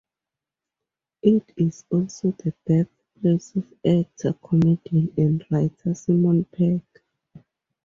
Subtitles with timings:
[1.21, 6.81] It is also the birthplace of actor, comedian and writer Simon Pegg.